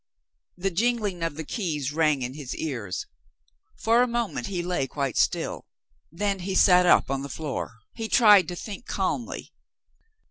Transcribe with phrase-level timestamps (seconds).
[0.57, 3.05] The jingling of the keys rang in his ears.
[3.77, 5.67] For a moment, he lay quite still.
[6.11, 7.75] Then, he sat up on the floor.
[7.93, 9.53] He tried to think calmly.